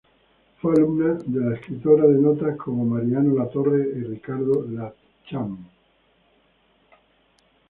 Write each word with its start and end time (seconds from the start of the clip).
Fue 0.59 0.73
alumna 0.73 1.19
de 1.27 1.53
escritores 1.53 2.09
de 2.09 2.19
nota 2.19 2.57
como 2.57 2.83
Mariano 2.83 3.35
Latorre 3.35 3.85
y 3.87 3.99
Ricardo 4.01 4.65
Latcham. 4.67 5.59